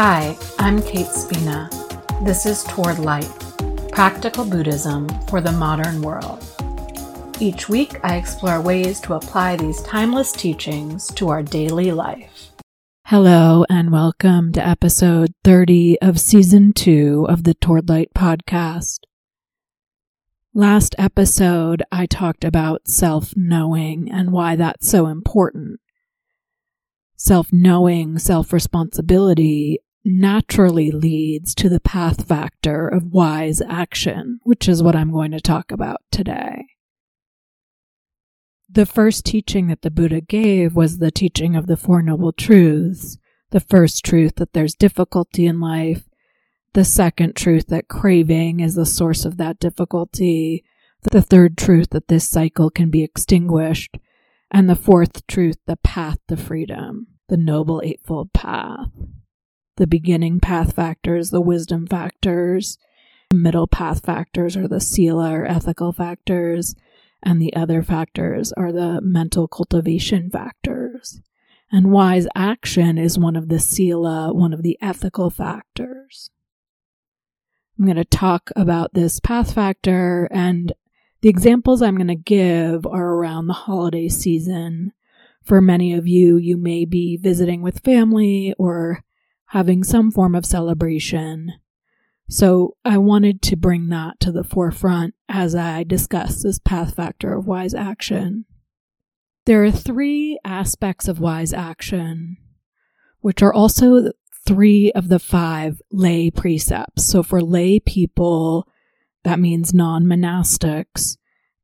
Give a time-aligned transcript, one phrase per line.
[0.00, 1.68] Hi, I'm Kate Spina.
[2.22, 3.28] This is Toward Light
[3.90, 6.40] Practical Buddhism for the Modern World.
[7.40, 12.52] Each week, I explore ways to apply these timeless teachings to our daily life.
[13.06, 19.00] Hello, and welcome to episode 30 of season two of the Toward Light podcast.
[20.54, 25.80] Last episode, I talked about self knowing and why that's so important.
[27.16, 34.82] Self knowing, self responsibility naturally leads to the path factor of wise action, which is
[34.82, 36.64] what I'm going to talk about today.
[38.70, 43.18] The first teaching that the Buddha gave was the teaching of the Four Noble Truths.
[43.50, 46.08] The first truth that there's difficulty in life.
[46.72, 50.64] The second truth that craving is the source of that difficulty.
[51.02, 53.96] The third truth that this cycle can be extinguished.
[54.50, 58.88] And the fourth truth, the path to freedom, the Noble Eightfold Path.
[59.78, 62.78] The beginning path factors, the wisdom factors,
[63.32, 66.74] middle path factors are the sila or ethical factors
[67.22, 71.20] and the other factors are the mental cultivation factors.
[71.70, 76.30] And wise action is one of the sila, one of the ethical factors.
[77.78, 80.72] I'm going to talk about this path factor and
[81.20, 84.92] the examples I'm going to give are around the holiday season.
[85.44, 89.04] For many of you, you may be visiting with family or
[89.48, 91.52] having some form of celebration.
[92.28, 97.32] So I wanted to bring that to the forefront as I discuss this path factor
[97.32, 98.44] of wise action.
[99.46, 102.36] There are three aspects of wise action,
[103.20, 104.12] which are also
[104.46, 107.06] three of the five lay precepts.
[107.06, 108.68] So for lay people,
[109.24, 111.16] that means non monastics,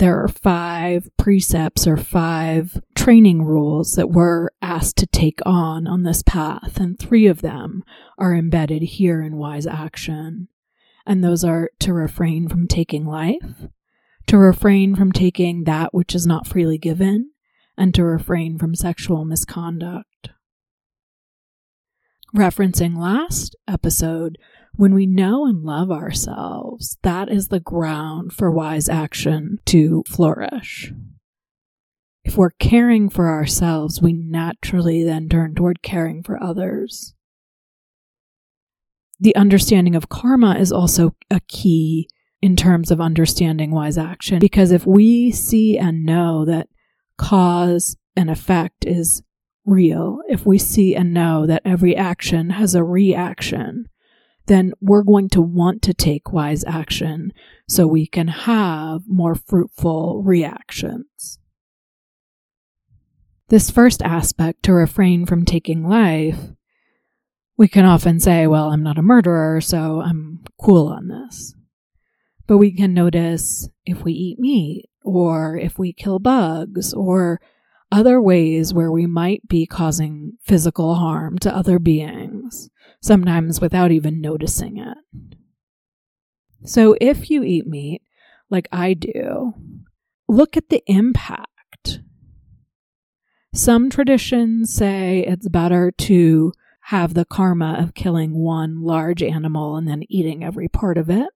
[0.00, 6.04] there are five precepts or five training rules that we're asked to take on on
[6.04, 7.84] this path, and three of them
[8.16, 10.48] are embedded here in wise action.
[11.04, 13.68] And those are to refrain from taking life,
[14.26, 17.32] to refrain from taking that which is not freely given,
[17.76, 20.30] and to refrain from sexual misconduct.
[22.34, 24.38] Referencing last episode,
[24.74, 30.92] when we know and love ourselves, that is the ground for wise action to flourish.
[32.24, 37.14] If we're caring for ourselves, we naturally then turn toward caring for others.
[39.18, 42.08] The understanding of karma is also a key
[42.40, 46.68] in terms of understanding wise action because if we see and know that
[47.18, 49.22] cause and effect is
[49.66, 53.86] real, if we see and know that every action has a reaction,
[54.50, 57.32] then we're going to want to take wise action
[57.68, 61.38] so we can have more fruitful reactions.
[63.46, 66.50] This first aspect to refrain from taking life,
[67.56, 71.54] we can often say, well, I'm not a murderer, so I'm cool on this.
[72.48, 77.40] But we can notice if we eat meat, or if we kill bugs, or
[77.92, 82.70] other ways where we might be causing physical harm to other beings
[83.00, 84.98] sometimes without even noticing it.
[86.64, 88.02] So if you eat meat,
[88.50, 89.54] like I do,
[90.28, 92.00] look at the impact.
[93.54, 96.52] Some traditions say it's better to
[96.84, 101.30] have the karma of killing one large animal and then eating every part of it.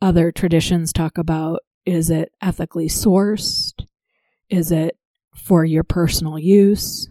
[0.00, 3.86] Other traditions talk about is it ethically sourced?
[4.48, 4.96] Is it
[5.34, 7.08] for your personal use?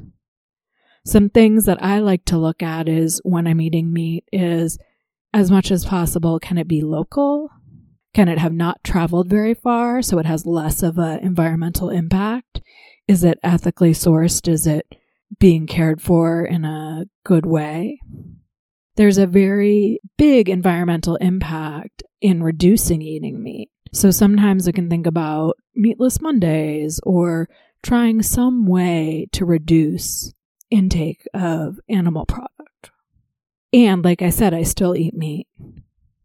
[1.06, 4.80] Some things that I like to look at is when I'm eating meat is
[5.34, 7.50] as much as possible, can it be local?
[8.14, 12.62] Can it have not traveled very far so it has less of an environmental impact?
[13.08, 14.48] Is it ethically sourced?
[14.48, 14.88] Is it
[15.38, 18.00] being cared for in a good way?
[18.96, 23.70] There's a very big environmental impact in reducing eating meat.
[23.92, 27.50] So sometimes I can think about meatless Mondays or
[27.84, 30.34] trying some way to reduce
[30.72, 32.92] intake of animal product.
[33.72, 35.48] And like I said, I still eat meat.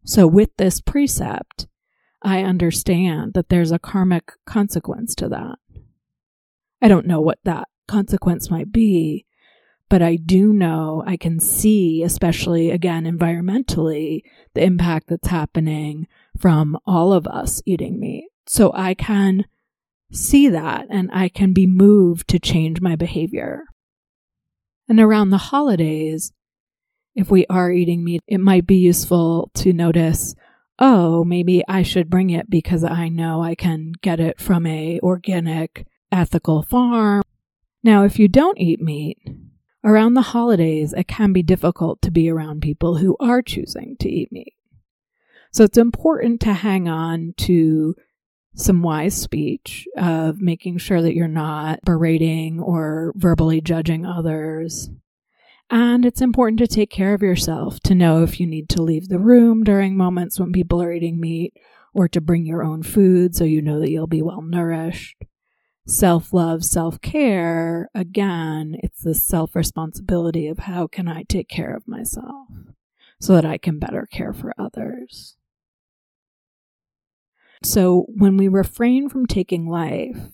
[0.05, 1.67] So with this precept,
[2.21, 5.57] I understand that there's a karmic consequence to that.
[6.81, 9.25] I don't know what that consequence might be,
[9.89, 14.21] but I do know I can see, especially again environmentally,
[14.53, 16.07] the impact that's happening
[16.39, 18.30] from all of us eating meat.
[18.51, 19.45] So I can
[20.11, 23.63] see that and I can be moved to change my behavior.
[24.89, 26.33] And around the holidays,
[27.15, 30.35] if we are eating meat, it might be useful to notice,
[30.79, 34.99] oh, maybe I should bring it because I know I can get it from a
[35.01, 37.23] organic, ethical farm.
[37.83, 39.17] Now, if you don't eat meat,
[39.83, 44.07] Around the holidays, it can be difficult to be around people who are choosing to
[44.07, 44.53] eat meat.
[45.51, 47.95] So it's important to hang on to
[48.55, 54.89] some wise speech of making sure that you're not berating or verbally judging others.
[55.69, 59.07] And it's important to take care of yourself, to know if you need to leave
[59.07, 61.53] the room during moments when people are eating meat,
[61.93, 65.23] or to bring your own food so you know that you'll be well nourished
[65.85, 71.75] self love, self care, again, it's the self responsibility of how can I take care
[71.75, 72.47] of myself
[73.19, 75.35] so that I can better care for others.
[77.63, 80.31] So when we refrain from taking life,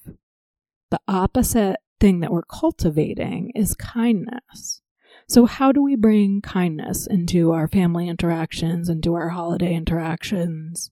[0.91, 4.81] the opposite thing that we're cultivating is kindness.
[5.29, 10.89] So, how do we bring kindness into our family interactions, into our holiday interactions?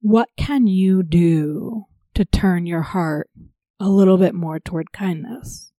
[0.00, 3.28] What can you do to turn your heart
[3.80, 5.72] a little bit more toward kindness.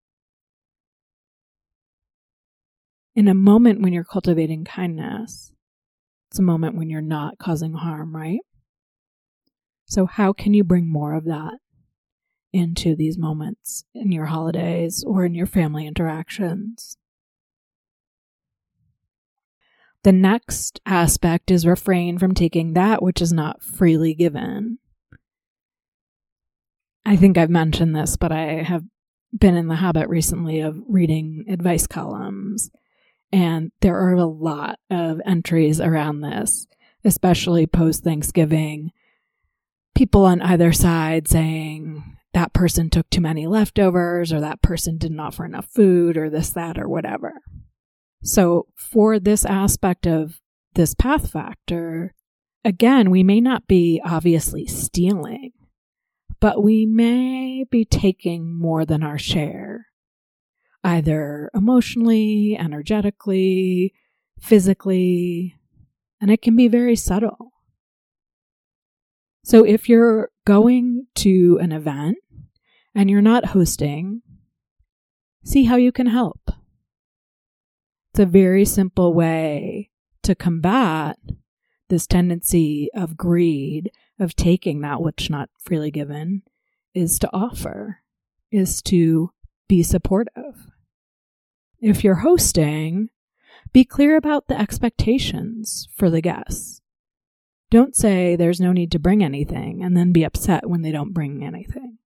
[3.15, 5.53] In a moment when you're cultivating kindness,
[6.31, 8.41] it's a moment when you're not causing harm, right?
[9.89, 11.55] So, how can you bring more of that
[12.53, 16.99] into these moments in your holidays or in your family interactions?
[20.05, 24.79] The next aspect is refrain from taking that which is not freely given.
[27.05, 28.85] I think I've mentioned this, but I have
[29.37, 32.71] been in the habit recently of reading advice columns.
[33.33, 36.67] And there are a lot of entries around this,
[37.05, 38.93] especially post Thanksgiving.
[39.99, 45.21] People on either side saying that person took too many leftovers, or that person didn't
[45.21, 47.35] offer enough food, or this, that, or whatever.
[48.23, 50.41] So, for this aspect of
[50.75, 52.15] this path factor,
[52.65, 55.53] again, we may not be obviously stealing
[56.41, 59.89] but we may be taking more than our share,
[60.85, 63.93] either emotionally, energetically,
[64.41, 65.57] physically,
[66.21, 67.53] and it can be very subtle.
[69.49, 72.19] So if you're going to an event
[72.95, 74.21] and you're not hosting,
[75.43, 76.51] see how you can help.
[78.11, 79.89] It's a very simple way
[80.23, 81.19] to combat
[81.89, 83.91] this tendency of greed
[84.21, 86.43] of taking that which not freely given
[86.93, 88.03] is to offer,
[88.53, 89.31] is to
[89.67, 90.67] be supportive.
[91.81, 93.09] If you're hosting,
[93.73, 96.83] be clear about the expectations for the guests.
[97.71, 101.13] Don't say there's no need to bring anything and then be upset when they don't
[101.13, 101.99] bring anything.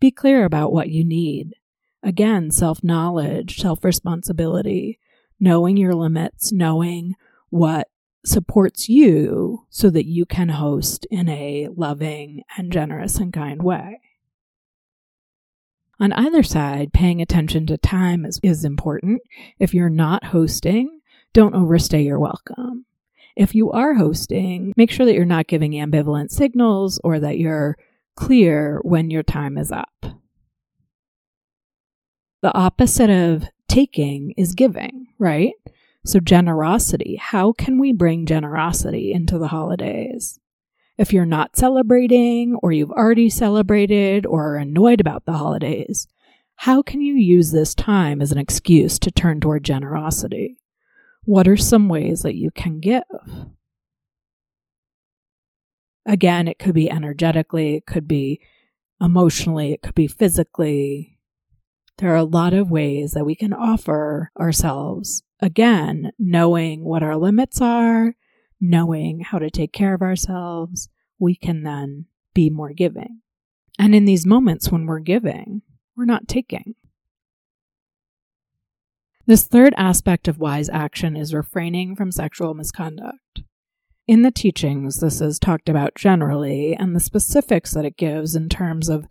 [0.00, 1.54] Be clear about what you need.
[2.02, 4.98] Again, self knowledge, self responsibility,
[5.38, 7.14] knowing your limits, knowing
[7.48, 7.88] what
[8.26, 14.00] supports you so that you can host in a loving and generous and kind way.
[16.00, 19.22] On either side, paying attention to time is, is important.
[19.58, 21.00] If you're not hosting,
[21.32, 22.86] don't overstay your welcome.
[23.36, 27.76] If you are hosting, make sure that you're not giving ambivalent signals or that you're
[28.16, 30.06] clear when your time is up.
[32.42, 35.54] The opposite of taking is giving, right?
[36.04, 37.16] So, generosity.
[37.16, 40.38] How can we bring generosity into the holidays?
[40.96, 46.06] If you're not celebrating, or you've already celebrated, or are annoyed about the holidays,
[46.56, 50.58] how can you use this time as an excuse to turn toward generosity?
[51.24, 53.02] What are some ways that you can give?
[56.06, 58.40] Again, it could be energetically, it could be
[59.00, 61.18] emotionally, it could be physically.
[61.98, 67.16] There are a lot of ways that we can offer ourselves again, knowing what our
[67.16, 68.16] limits are,
[68.60, 70.88] knowing how to take care of ourselves,
[71.18, 73.20] we can then be more giving.
[73.78, 75.62] And in these moments when we're giving,
[75.96, 76.74] we're not taking.
[79.26, 83.42] This third aspect of wise action is refraining from sexual misconduct.
[84.06, 88.50] In the teachings, this is talked about generally, and the specifics that it gives in
[88.50, 89.06] terms of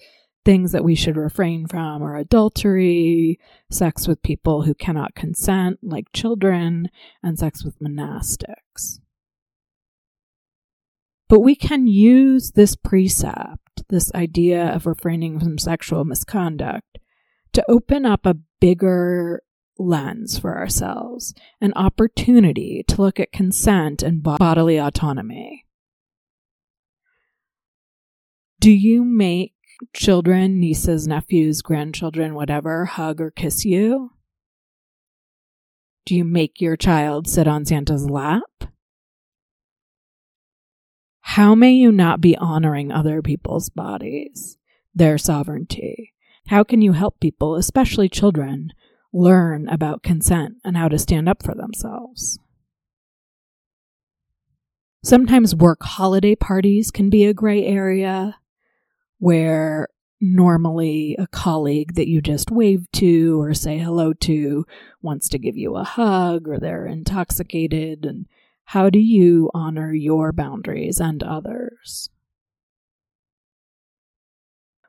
[0.46, 3.39] things that we should refrain from are adultery,
[3.72, 6.89] sex with people who cannot consent, like children,
[7.24, 9.00] and sex with monastics.
[11.27, 17.00] But we can use this precept, this idea of refraining from sexual misconduct,
[17.53, 19.41] to open up a bigger
[19.77, 25.65] lens for ourselves, an opportunity to look at consent and bodily autonomy.
[28.60, 29.53] Do you make
[29.94, 34.12] children, nieces, nephews, grandchildren, whatever, hug or kiss you?
[36.06, 38.44] Do you make your child sit on Santa's lap?
[41.22, 44.58] How may you not be honoring other people's bodies,
[44.94, 46.13] their sovereignty?
[46.48, 48.72] How can you help people, especially children,
[49.13, 52.39] learn about consent and how to stand up for themselves.
[55.03, 58.38] Sometimes work holiday parties can be a gray area
[59.20, 59.89] where
[60.22, 64.65] normally a colleague that you just wave to or say hello to
[65.01, 68.25] wants to give you a hug or they're intoxicated and
[68.65, 72.10] how do you honor your boundaries and others?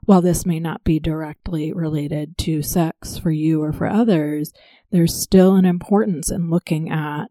[0.06, 4.52] While this may not be directly related to sex for you or for others,
[4.90, 7.26] there's still an importance in looking at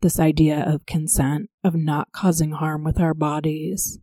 [0.00, 3.98] this idea of consent, of not causing harm with our bodies.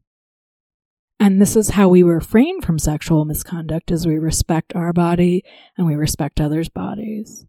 [1.19, 5.43] And this is how we refrain from sexual misconduct as we respect our body
[5.77, 7.45] and we respect others' bodies.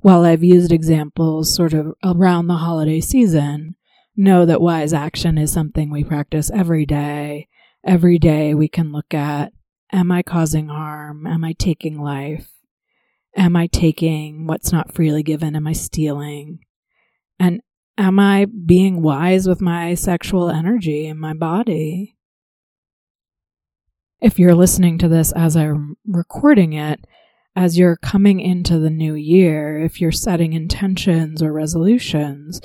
[0.00, 3.76] While I've used examples sort of around the holiday season,
[4.16, 7.48] know that wise action is something we practice every day.
[7.86, 9.52] Every day we can look at
[9.92, 11.24] Am I causing harm?
[11.24, 12.50] Am I taking life?
[13.36, 15.54] Am I taking what's not freely given?
[15.54, 16.58] Am I stealing?
[17.38, 17.60] And
[17.96, 22.16] am I being wise with my sexual energy and my body?
[24.20, 27.06] If you're listening to this as I'm recording it,
[27.54, 32.60] as you're coming into the new year, if you're setting intentions or resolutions,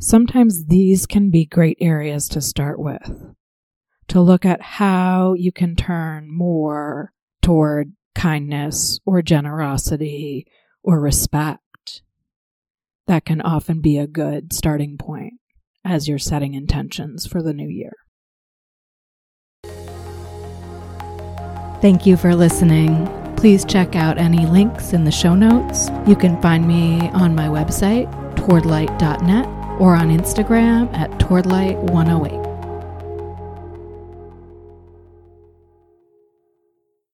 [0.00, 3.34] sometimes these can be great areas to start with.
[4.12, 10.46] To look at how you can turn more toward kindness or generosity
[10.82, 12.02] or respect.
[13.06, 15.40] That can often be a good starting point
[15.82, 17.94] as you're setting intentions for the new year.
[21.80, 23.08] Thank you for listening.
[23.36, 25.88] Please check out any links in the show notes.
[26.06, 29.46] You can find me on my website, towardlight.net,
[29.80, 32.41] or on Instagram at towardlight108.